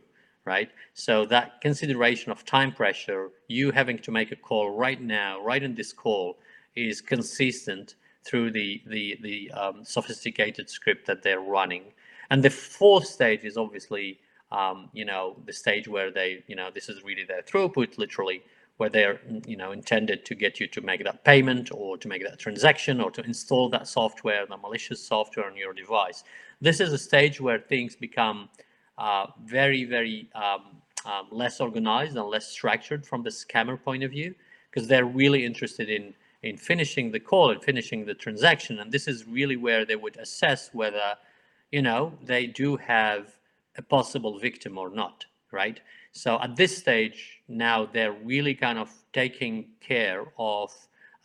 right? 0.45 0.69
So 0.93 1.25
that 1.25 1.61
consideration 1.61 2.31
of 2.31 2.45
time 2.45 2.71
pressure, 2.71 3.29
you 3.47 3.71
having 3.71 3.99
to 3.99 4.11
make 4.11 4.31
a 4.31 4.35
call 4.35 4.71
right 4.75 5.01
now, 5.01 5.43
right 5.43 5.61
in 5.61 5.75
this 5.75 5.93
call, 5.93 6.37
is 6.75 7.01
consistent 7.01 7.95
through 8.23 8.51
the 8.51 8.81
the 8.87 9.17
the 9.21 9.51
um, 9.51 9.83
sophisticated 9.83 10.69
script 10.69 11.07
that 11.07 11.23
they're 11.23 11.41
running. 11.41 11.83
And 12.29 12.43
the 12.43 12.49
fourth 12.49 13.07
stage 13.07 13.43
is 13.43 13.57
obviously, 13.57 14.19
um, 14.51 14.89
you 14.93 15.05
know, 15.05 15.35
the 15.45 15.53
stage 15.53 15.87
where 15.87 16.11
they, 16.11 16.43
you 16.47 16.55
know, 16.55 16.69
this 16.73 16.87
is 16.87 17.03
really 17.03 17.25
their 17.25 17.41
throughput, 17.41 17.97
literally, 17.97 18.41
where 18.77 18.89
they're, 18.89 19.19
you 19.45 19.57
know, 19.57 19.71
intended 19.73 20.25
to 20.25 20.35
get 20.35 20.59
you 20.59 20.67
to 20.67 20.81
make 20.81 21.03
that 21.03 21.25
payment 21.25 21.71
or 21.73 21.97
to 21.97 22.07
make 22.07 22.23
that 22.23 22.39
transaction 22.39 23.01
or 23.01 23.11
to 23.11 23.21
install 23.23 23.69
that 23.69 23.87
software, 23.87 24.45
the 24.45 24.55
malicious 24.57 25.05
software 25.05 25.45
on 25.45 25.57
your 25.57 25.73
device. 25.73 26.23
This 26.61 26.79
is 26.79 26.93
a 26.93 26.97
stage 26.97 27.41
where 27.41 27.59
things 27.59 27.95
become 27.95 28.49
uh, 28.97 29.27
very, 29.45 29.83
very 29.85 30.29
um, 30.35 30.81
um, 31.05 31.27
less 31.31 31.59
organized 31.59 32.15
and 32.15 32.27
less 32.27 32.47
structured 32.47 33.05
from 33.05 33.23
the 33.23 33.29
scammer 33.29 33.81
point 33.81 34.03
of 34.03 34.11
view, 34.11 34.35
because 34.69 34.87
they're 34.87 35.05
really 35.05 35.45
interested 35.45 35.89
in 35.89 36.13
in 36.43 36.57
finishing 36.57 37.11
the 37.11 37.19
call 37.19 37.51
and 37.51 37.63
finishing 37.63 38.03
the 38.03 38.15
transaction. 38.15 38.79
And 38.79 38.91
this 38.91 39.07
is 39.07 39.27
really 39.27 39.57
where 39.57 39.85
they 39.85 39.95
would 39.95 40.17
assess 40.17 40.71
whether, 40.73 41.15
you 41.71 41.83
know, 41.83 42.13
they 42.23 42.47
do 42.47 42.77
have 42.77 43.27
a 43.77 43.81
possible 43.83 44.39
victim 44.39 44.77
or 44.77 44.89
not, 44.89 45.25
right? 45.51 45.79
So 46.13 46.39
at 46.41 46.55
this 46.55 46.75
stage, 46.75 47.41
now 47.47 47.85
they're 47.85 48.11
really 48.11 48.55
kind 48.55 48.79
of 48.79 48.91
taking 49.13 49.67
care 49.81 50.25
of 50.39 50.73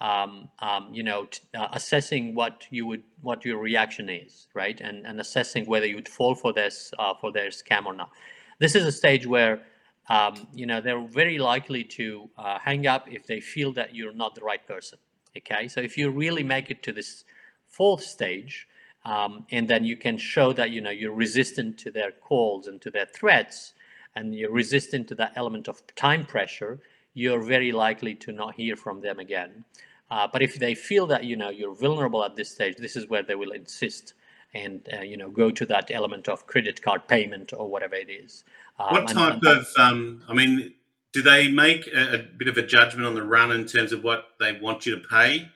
um, 0.01 0.49
um, 0.59 0.89
you 0.93 1.03
know, 1.03 1.27
t- 1.27 1.41
uh, 1.55 1.69
assessing 1.73 2.35
what 2.35 2.65
you 2.71 2.87
would, 2.87 3.03
what 3.23 3.45
your 3.45 3.59
reaction 3.59 4.09
is, 4.11 4.49
right, 4.55 4.79
and 4.81 5.07
and 5.07 5.21
assessing 5.21 5.65
whether 5.67 5.87
you 5.87 5.97
would 5.97 6.09
fall 6.09 6.35
for 6.35 6.53
this 6.53 6.93
uh, 6.99 7.15
for 7.21 7.33
their 7.33 7.49
scam 7.49 7.87
or 7.87 7.95
not. 7.95 8.11
This 8.59 8.75
is 8.75 8.85
a 8.85 8.93
stage 8.93 9.27
where, 9.27 9.63
um, 10.09 10.47
you 10.55 10.67
know, 10.67 10.81
they're 10.81 11.07
very 11.07 11.39
likely 11.39 11.85
to 11.85 12.29
uh, 12.39 12.59
hang 12.59 12.87
up 12.87 13.07
if 13.11 13.27
they 13.27 13.41
feel 13.41 13.73
that 13.75 13.95
you're 13.95 14.13
not 14.13 14.35
the 14.35 14.41
right 14.43 14.67
person. 14.67 14.99
Okay, 15.37 15.69
so 15.69 15.81
if 15.81 15.97
you 15.99 16.11
really 16.11 16.43
make 16.43 16.71
it 16.71 16.83
to 16.83 16.93
this 16.93 17.25
fourth 17.69 18.03
stage, 18.03 18.67
um, 19.05 19.47
and 19.51 19.69
then 19.69 19.85
you 19.85 19.97
can 19.97 20.19
show 20.19 20.53
that 20.53 20.71
you 20.71 20.81
know 20.81 20.91
you're 20.91 21.13
resistant 21.15 21.79
to 21.79 21.91
their 21.91 22.13
calls 22.13 22.67
and 22.67 22.83
to 22.83 22.91
their 22.91 23.07
threats, 23.07 23.73
and 24.15 24.35
you're 24.35 24.53
resistant 24.53 25.09
to 25.09 25.15
that 25.15 25.33
element 25.37 25.69
of 25.69 25.83
time 25.95 26.27
pressure 26.27 26.81
you're 27.17 27.41
very 27.41 27.73
likely 27.73 28.15
to 28.15 28.31
not 28.31 28.55
hear 28.55 28.77
from 28.77 29.01
them 29.01 29.19
again. 29.19 29.65
Uh, 30.11 30.29
but 30.31 30.43
if 30.43 30.55
they 30.57 30.75
feel 30.75 31.07
that 31.07 31.25
you 31.25 31.35
know 31.35 31.49
you're 31.49 31.75
vulnerable 31.75 32.23
at 32.23 32.37
this 32.37 32.51
stage, 32.51 32.77
this 32.77 32.95
is 32.95 33.09
where 33.09 33.23
they 33.23 33.35
will 33.35 33.53
insist 33.53 34.15
and 34.55 34.89
uh, 34.97 35.01
you 35.01 35.17
know 35.17 35.31
go 35.31 35.51
to 35.51 35.67
that 35.67 35.91
element 35.91 36.29
of 36.29 36.47
credit 36.47 36.81
card 36.81 37.09
payment 37.09 37.53
or 37.57 37.69
whatever 37.69 37.95
it 37.95 38.11
is. 38.11 38.45
Um, 38.79 38.93
what 38.93 39.09
type 39.09 39.35
and, 39.35 39.47
and 39.47 39.59
of? 39.59 39.67
Um, 39.79 40.23
I 40.29 40.35
mean, 40.35 40.75
do 41.13 41.23
they 41.23 41.49
make 41.49 41.89
a, 41.89 42.17
a, 42.17 42.19
bit 42.19 42.49
of 42.49 42.59
a 42.59 42.63
judgment 42.63 43.07
on 43.07 43.15
the 43.15 43.25
run 43.25 43.51
in 43.51 43.67
terms 43.67 43.93
of 43.93 44.05
what 44.05 44.27
they 44.39 44.53
want 44.61 44.85
you 44.85 45.01
to 45.01 45.09
pay, 45.09 45.49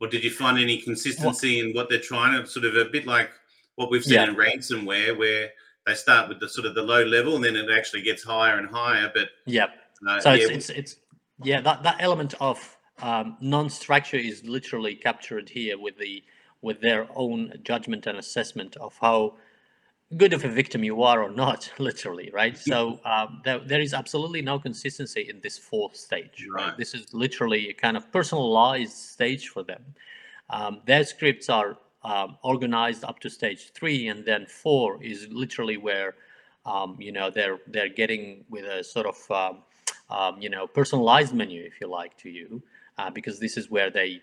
or 0.00 0.08
did 0.08 0.24
you 0.24 0.30
find 0.30 0.58
any 0.58 0.78
consistency 0.78 1.60
in 1.60 1.72
what 1.72 1.88
they're 1.88 2.00
trying 2.00 2.38
to 2.38 2.48
sort 2.48 2.66
of 2.66 2.74
a 2.74 2.84
bit 2.86 3.06
like 3.06 3.30
what 3.76 3.92
we've 3.92 4.04
seen 4.04 4.14
yeah. 4.14 4.28
in 4.28 4.34
ransomware, 4.34 5.16
where 5.16 5.50
they 5.86 5.94
start 5.94 6.28
with 6.28 6.40
the 6.40 6.48
sort 6.48 6.66
of 6.66 6.74
the 6.74 6.82
low 6.82 7.04
level 7.04 7.36
and 7.36 7.44
then 7.44 7.54
it 7.54 7.70
actually 7.70 8.02
gets 8.02 8.24
higher 8.24 8.58
and 8.58 8.68
higher, 8.68 9.08
but 9.14 9.28
yep 9.46 9.85
uh, 10.08 10.20
so 10.20 10.32
it's, 10.32 10.50
it's, 10.50 10.70
it's 10.70 10.96
yeah 11.42 11.60
that 11.60 11.82
that 11.82 11.96
element 12.00 12.34
of 12.40 12.76
um, 13.02 13.36
non-structure 13.40 14.16
is 14.16 14.42
literally 14.44 14.94
captured 14.94 15.48
here 15.48 15.78
with 15.78 15.98
the 15.98 16.22
with 16.62 16.80
their 16.80 17.06
own 17.14 17.52
judgment 17.62 18.06
and 18.06 18.18
assessment 18.18 18.76
of 18.76 18.96
how 19.00 19.34
good 20.16 20.32
of 20.32 20.44
a 20.44 20.48
victim 20.48 20.84
you 20.84 21.02
are 21.02 21.22
or 21.22 21.30
not 21.30 21.70
literally 21.78 22.30
right? 22.32 22.56
So 22.56 23.00
um, 23.04 23.42
there, 23.44 23.58
there 23.58 23.80
is 23.80 23.92
absolutely 23.92 24.42
no 24.42 24.58
consistency 24.58 25.26
in 25.28 25.40
this 25.40 25.58
fourth 25.58 25.96
stage 25.96 26.46
right, 26.50 26.68
right? 26.68 26.78
this 26.78 26.94
is 26.94 27.12
literally 27.12 27.68
a 27.68 27.74
kind 27.74 27.96
of 27.96 28.10
personalized 28.12 28.96
stage 28.96 29.48
for 29.48 29.62
them. 29.62 29.82
Um, 30.48 30.80
their 30.86 31.04
scripts 31.04 31.48
are 31.48 31.76
um, 32.04 32.38
organized 32.42 33.04
up 33.04 33.18
to 33.20 33.28
stage 33.30 33.72
three 33.72 34.08
and 34.08 34.24
then 34.24 34.46
four 34.46 35.02
is 35.02 35.28
literally 35.30 35.76
where 35.76 36.14
um, 36.64 36.96
you 36.98 37.12
know 37.12 37.30
they're 37.30 37.58
they're 37.66 37.88
getting 37.88 38.44
with 38.48 38.64
a 38.64 38.82
sort 38.84 39.06
of 39.06 39.16
um, 40.10 40.40
you 40.40 40.48
know, 40.48 40.66
personalized 40.66 41.34
menu, 41.34 41.62
if 41.64 41.80
you 41.80 41.88
like, 41.88 42.16
to 42.18 42.30
you, 42.30 42.62
uh, 42.98 43.10
because 43.10 43.40
this 43.40 43.56
is 43.56 43.70
where 43.70 43.90
they 43.90 44.20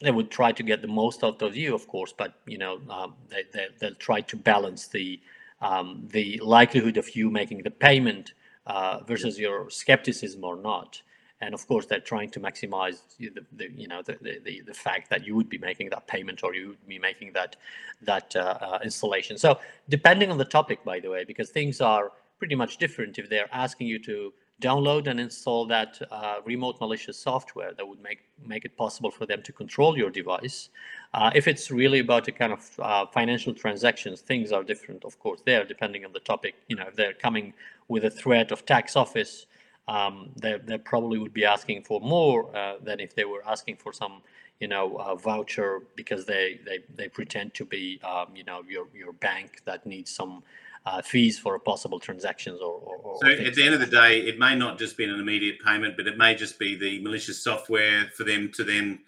they 0.00 0.10
would 0.12 0.30
try 0.30 0.52
to 0.52 0.62
get 0.62 0.80
the 0.80 0.88
most 0.88 1.24
out 1.24 1.42
of 1.42 1.56
you, 1.56 1.74
of 1.74 1.88
course, 1.88 2.14
but 2.16 2.34
you 2.46 2.58
know, 2.58 2.80
um, 2.88 3.14
they, 3.28 3.44
they 3.52 3.66
they'll 3.78 3.94
try 3.94 4.20
to 4.20 4.36
balance 4.36 4.88
the 4.88 5.20
um, 5.60 6.08
the 6.12 6.40
likelihood 6.42 6.96
of 6.96 7.16
you 7.16 7.30
making 7.30 7.62
the 7.62 7.70
payment 7.70 8.32
uh, 8.66 9.00
versus 9.06 9.38
your 9.38 9.70
skepticism 9.70 10.44
or 10.44 10.56
not. 10.56 11.02
And 11.40 11.54
of 11.54 11.66
course, 11.68 11.86
they're 11.86 12.00
trying 12.00 12.30
to 12.30 12.40
maximize 12.40 13.00
the, 13.18 13.30
the 13.52 13.70
you 13.70 13.88
know 13.88 14.02
the, 14.02 14.16
the, 14.20 14.62
the 14.66 14.74
fact 14.74 15.10
that 15.10 15.26
you 15.26 15.34
would 15.34 15.48
be 15.48 15.58
making 15.58 15.90
that 15.90 16.06
payment 16.06 16.42
or 16.42 16.54
you 16.54 16.68
would 16.68 16.88
be 16.88 16.98
making 16.98 17.32
that 17.32 17.56
that 18.02 18.34
uh, 18.34 18.58
uh, 18.60 18.78
installation. 18.82 19.38
So 19.38 19.58
depending 19.88 20.30
on 20.30 20.38
the 20.38 20.44
topic, 20.44 20.84
by 20.84 21.00
the 21.00 21.10
way, 21.10 21.24
because 21.24 21.50
things 21.50 21.80
are 21.80 22.12
pretty 22.38 22.54
much 22.54 22.78
different 22.78 23.18
if 23.18 23.28
they're 23.28 23.52
asking 23.52 23.86
you 23.88 23.98
to 24.00 24.32
download 24.60 25.06
and 25.06 25.20
install 25.20 25.66
that 25.66 26.00
uh, 26.10 26.36
remote 26.44 26.80
malicious 26.80 27.16
software 27.16 27.72
that 27.74 27.86
would 27.86 28.02
make 28.02 28.20
make 28.44 28.64
it 28.64 28.76
possible 28.76 29.10
for 29.10 29.26
them 29.26 29.42
to 29.42 29.52
control 29.52 29.96
your 29.96 30.10
device. 30.10 30.70
Uh, 31.14 31.30
if 31.34 31.46
it's 31.46 31.70
really 31.70 32.00
about 32.00 32.26
a 32.28 32.32
kind 32.32 32.52
of 32.52 32.80
uh, 32.80 33.06
financial 33.06 33.54
transactions, 33.54 34.20
things 34.20 34.52
are 34.52 34.62
different, 34.62 35.04
of 35.04 35.18
course, 35.18 35.40
there, 35.46 35.64
depending 35.64 36.04
on 36.04 36.12
the 36.12 36.20
topic. 36.20 36.54
You 36.68 36.76
know, 36.76 36.84
if 36.88 36.96
they're 36.96 37.14
coming 37.14 37.54
with 37.88 38.04
a 38.04 38.10
threat 38.10 38.52
of 38.52 38.66
tax 38.66 38.96
office, 38.96 39.46
um, 39.86 40.30
they, 40.36 40.58
they 40.64 40.78
probably 40.78 41.18
would 41.18 41.32
be 41.32 41.44
asking 41.44 41.82
for 41.84 42.00
more 42.00 42.54
uh, 42.54 42.76
than 42.82 43.00
if 43.00 43.14
they 43.14 43.24
were 43.24 43.42
asking 43.46 43.76
for 43.76 43.92
some, 43.92 44.20
you 44.60 44.68
know, 44.68 45.16
voucher 45.22 45.82
because 45.96 46.26
they, 46.26 46.60
they, 46.66 46.80
they 46.94 47.08
pretend 47.08 47.54
to 47.54 47.64
be, 47.64 48.00
um, 48.04 48.26
you 48.34 48.44
know, 48.44 48.62
your, 48.68 48.86
your 48.92 49.12
bank 49.14 49.62
that 49.64 49.86
needs 49.86 50.10
some 50.10 50.42
uh, 50.86 51.02
fees 51.02 51.38
for 51.38 51.58
possible 51.58 51.98
transactions 51.98 52.60
or, 52.60 52.80
or, 52.80 52.96
or 52.96 53.18
so 53.20 53.28
at 53.28 53.54
the 53.54 53.62
end 53.62 53.74
of 53.74 53.80
the 53.80 53.86
day 53.86 54.20
it 54.20 54.38
may 54.38 54.54
not 54.54 54.78
just 54.78 54.96
be 54.96 55.04
an 55.04 55.10
immediate 55.10 55.56
payment 55.64 55.96
but 55.96 56.06
it 56.06 56.16
may 56.16 56.34
just 56.34 56.58
be 56.58 56.76
the 56.76 57.00
malicious 57.02 57.42
software 57.42 58.10
for 58.14 58.24
them 58.24 58.50
to 58.54 58.64
then 58.64 58.98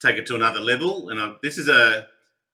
take 0.00 0.16
it 0.16 0.26
to 0.26 0.34
another 0.34 0.60
level 0.60 1.10
and 1.10 1.20
uh, 1.20 1.34
this 1.42 1.58
is 1.58 1.68
a 1.68 2.06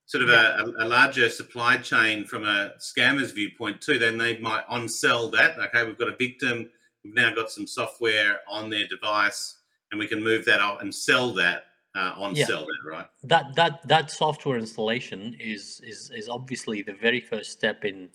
sort 0.05 0.23
of 0.23 0.29
yeah. 0.29 0.59
a, 0.59 0.85
a, 0.85 0.87
larger 0.87 1.29
supply 1.29 1.77
chain 1.77 2.25
from 2.25 2.43
a 2.43 2.73
scammer's 2.79 3.31
viewpoint 3.31 3.79
too 3.79 3.97
then 3.97 4.17
they 4.17 4.37
might 4.39 4.63
on 4.67 4.87
sell 4.87 5.29
that 5.29 5.57
okay 5.59 5.85
we've 5.85 5.97
got 5.97 6.09
a 6.09 6.15
victim 6.17 6.69
we've 7.03 7.13
now 7.13 7.33
got 7.33 7.49
some 7.49 7.67
software 7.67 8.39
on 8.49 8.69
their 8.69 8.87
device 8.87 9.59
and 9.91 9.99
we 9.99 10.07
can 10.07 10.21
move 10.21 10.43
that 10.45 10.59
out 10.59 10.81
and 10.81 10.93
sell 10.93 11.31
that 11.33 11.65
uh, 11.95 12.13
on 12.17 12.35
yeah. 12.35 12.45
sell 12.45 12.65
that 12.65 12.89
right 12.89 13.05
that 13.23 13.55
that 13.55 13.87
that 13.87 14.11
software 14.11 14.57
installation 14.57 15.35
is 15.39 15.81
is 15.85 16.11
is 16.15 16.27
obviously 16.27 16.81
the 16.81 16.93
very 16.93 17.21
first 17.21 17.51
step 17.51 17.85
in 17.85 18.09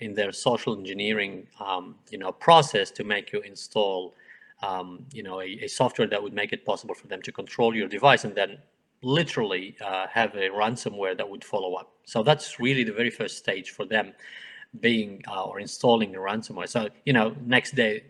in 0.00 0.14
their 0.14 0.32
social 0.32 0.76
engineering 0.76 1.46
um, 1.60 1.94
you 2.10 2.18
know 2.18 2.32
process 2.32 2.90
to 2.90 3.04
make 3.04 3.32
you 3.32 3.40
install 3.40 4.14
um, 4.62 5.04
you 5.12 5.22
know 5.22 5.40
a, 5.40 5.58
a, 5.62 5.68
software 5.68 6.08
that 6.08 6.22
would 6.22 6.32
make 6.32 6.52
it 6.52 6.64
possible 6.64 6.94
for 6.94 7.06
them 7.06 7.20
to 7.22 7.32
control 7.32 7.74
your 7.74 7.88
device 7.88 8.24
and 8.24 8.34
then 8.34 8.58
literally 9.02 9.76
uh, 9.84 10.06
have 10.08 10.34
a 10.34 10.48
ransomware 10.48 11.16
that 11.16 11.28
would 11.28 11.44
follow 11.44 11.74
up. 11.74 11.92
So 12.06 12.22
that's 12.22 12.58
really 12.58 12.84
the 12.84 12.92
very 12.92 13.10
first 13.10 13.36
stage 13.36 13.70
for 13.70 13.84
them 13.84 14.12
being 14.80 15.22
uh, 15.28 15.44
or 15.44 15.60
installing 15.60 16.16
a 16.16 16.18
ransomware. 16.18 16.68
So 16.68 16.88
you 17.04 17.12
know 17.12 17.34
next 17.44 17.74
day 17.74 18.04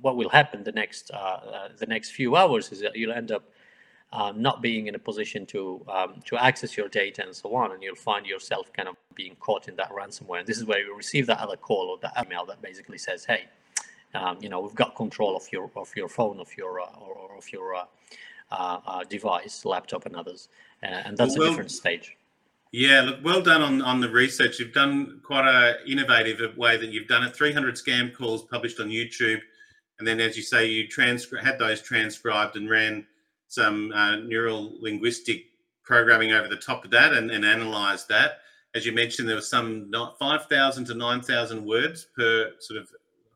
what 0.00 0.16
will 0.16 0.28
happen 0.28 0.62
the 0.62 0.72
next 0.72 1.10
uh, 1.12 1.16
uh, 1.16 1.68
the 1.78 1.86
next 1.86 2.10
few 2.10 2.36
hours 2.36 2.70
is 2.70 2.80
that 2.80 2.94
you'll 2.94 3.12
end 3.12 3.32
up 3.32 3.44
uh, 4.14 4.32
not 4.36 4.62
being 4.62 4.86
in 4.86 4.94
a 4.94 4.98
position 4.98 5.44
to 5.44 5.84
um, 5.88 6.22
to 6.24 6.36
access 6.36 6.76
your 6.76 6.88
data 6.88 7.24
and 7.24 7.34
so 7.34 7.54
on, 7.54 7.72
and 7.72 7.82
you'll 7.82 7.96
find 7.96 8.24
yourself 8.26 8.72
kind 8.72 8.88
of 8.88 8.96
being 9.14 9.34
caught 9.40 9.66
in 9.68 9.74
that 9.74 9.90
ransomware. 9.90 10.38
And 10.38 10.46
this 10.46 10.56
is 10.56 10.64
where 10.64 10.78
you 10.78 10.96
receive 10.96 11.26
that 11.26 11.40
other 11.40 11.56
call 11.56 11.88
or 11.88 11.98
that 11.98 12.24
email 12.24 12.46
that 12.46 12.62
basically 12.62 12.98
says, 12.98 13.24
"Hey, 13.24 13.46
um, 14.14 14.38
you 14.40 14.48
know, 14.48 14.60
we've 14.60 14.74
got 14.74 14.94
control 14.94 15.36
of 15.36 15.50
your 15.50 15.68
of 15.74 15.92
your 15.96 16.08
phone, 16.08 16.38
of 16.38 16.56
your 16.56 16.80
uh, 16.80 16.86
or, 17.00 17.14
or, 17.14 17.36
of 17.36 17.52
your 17.52 17.74
uh, 17.74 17.84
uh, 18.52 18.78
uh 18.86 19.04
device, 19.04 19.64
laptop, 19.64 20.06
and 20.06 20.14
others, 20.14 20.48
and 20.82 21.16
that's 21.16 21.36
well, 21.36 21.48
a 21.48 21.50
different 21.50 21.72
stage. 21.72 22.16
Yeah, 22.70 23.02
look, 23.02 23.24
well 23.24 23.40
done 23.40 23.62
on, 23.62 23.82
on 23.82 24.00
the 24.00 24.08
research. 24.08 24.58
You've 24.58 24.72
done 24.72 25.20
quite 25.22 25.46
a 25.46 25.76
innovative 25.90 26.56
way 26.56 26.76
that 26.76 26.90
you've 26.90 27.06
done 27.06 27.22
it. 27.22 27.34
300 27.34 27.76
scam 27.76 28.12
calls 28.12 28.42
published 28.42 28.80
on 28.80 28.88
YouTube, 28.88 29.40
and 29.98 30.06
then, 30.06 30.20
as 30.20 30.36
you 30.36 30.42
say, 30.42 30.66
you 30.66 30.88
transcri- 30.88 31.42
had 31.42 31.58
those 31.58 31.80
transcribed 31.80 32.56
and 32.56 32.70
ran 32.70 33.06
some 33.54 33.92
uh, 33.92 34.16
neural 34.16 34.74
linguistic 34.80 35.44
programming 35.84 36.32
over 36.32 36.48
the 36.48 36.56
top 36.56 36.84
of 36.84 36.90
that 36.90 37.12
and, 37.12 37.30
and 37.30 37.44
analysed 37.44 38.08
that. 38.08 38.38
As 38.74 38.84
you 38.84 38.92
mentioned, 38.92 39.28
there 39.28 39.36
was 39.36 39.48
some 39.48 39.90
5,000 40.18 40.84
to 40.86 40.94
9,000 40.94 41.64
words 41.64 42.06
per 42.16 42.52
sort 42.58 42.80
of 42.80 42.88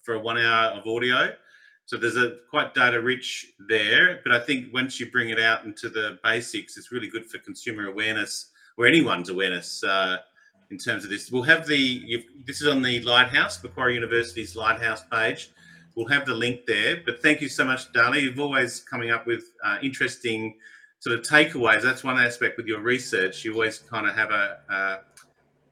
for 0.03 0.15
a 0.15 0.19
one 0.19 0.39
hour 0.39 0.71
of 0.71 0.87
audio. 0.87 1.33
So 1.85 1.97
there's 1.97 2.17
a 2.17 2.39
quite 2.51 2.75
data 2.75 3.01
rich 3.01 3.47
there, 3.69 4.21
but 4.25 4.33
I 4.33 4.41
think 4.41 4.75
once 4.75 4.99
you 5.01 5.11
bring 5.11 5.31
it 5.31 5.41
out 5.41 5.65
into 5.65 5.89
the 5.89 6.19
basics, 6.23 6.77
it's 6.77 6.93
really 6.93 7.09
good 7.09 7.25
for 7.25 7.39
consumer 7.39 7.87
awareness 7.87 8.51
or 8.77 8.87
anyone's 8.87 9.29
awareness 9.31 9.83
uh, 9.85 10.19
in 10.71 10.79
terms 10.79 11.05
of 11.05 11.11
this. 11.11 11.31
We'll 11.31 11.45
have 11.45 11.67
the 11.67 12.25
this 12.45 12.61
is 12.61 12.69
on 12.69 12.83
the 12.83 13.01
Lighthouse, 13.01 13.63
Macquarie 13.63 13.95
University's 13.95 14.57
Lighthouse 14.57 15.03
page. 15.11 15.51
We'll 15.99 16.07
have 16.07 16.27
the 16.27 16.35
link 16.35 16.65
there. 16.65 17.03
But 17.05 17.23
thank 17.23 17.41
you 17.41 17.49
so 17.49 17.65
much, 17.65 17.93
Dali. 17.93 18.23
You've 18.23 18.39
always 18.39 18.79
coming 18.79 19.11
up 19.11 19.27
with 19.27 19.51
uh, 19.65 19.79
interesting 19.83 20.55
sort 21.01 21.19
of 21.19 21.25
takeaways. 21.25 21.83
That's 21.83 22.05
one 22.05 22.17
aspect 22.17 22.57
with 22.57 22.67
your 22.67 22.79
research. 22.79 23.45
You 23.45 23.53
always 23.55 23.81
kind 23.81 24.07
of 24.07 24.15
have 24.15 24.31
a, 24.31 24.59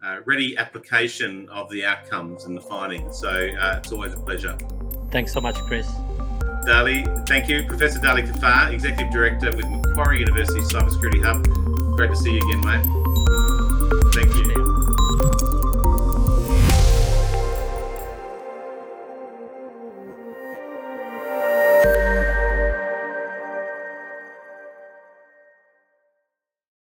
a, 0.02 0.06
a 0.08 0.20
ready 0.22 0.58
application 0.58 1.48
of 1.48 1.70
the 1.70 1.84
outcomes 1.84 2.44
and 2.44 2.56
the 2.56 2.60
findings. 2.60 3.16
So 3.18 3.28
uh, 3.28 3.76
it's 3.78 3.92
always 3.92 4.14
a 4.14 4.16
pleasure. 4.16 4.58
Thanks 5.12 5.32
so 5.32 5.40
much, 5.40 5.58
Chris. 5.58 5.86
Dali, 6.66 7.06
thank 7.28 7.48
you. 7.48 7.64
Professor 7.64 8.00
Dali 8.00 8.26
Kaafar, 8.26 8.72
Executive 8.72 9.12
Director 9.12 9.56
with 9.56 9.66
Macquarie 9.66 10.18
University 10.18 10.58
Cybersecurity 10.58 11.22
Hub. 11.22 11.46
Great 11.96 12.10
to 12.10 12.16
see 12.16 12.32
you 12.32 12.38
again, 12.38 12.60
mate. 12.62 13.55